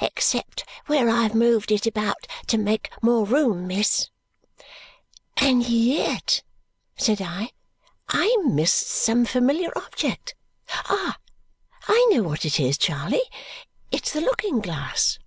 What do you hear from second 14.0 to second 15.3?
the looking glass."